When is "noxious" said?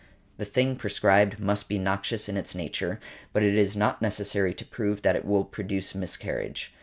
1.77-2.27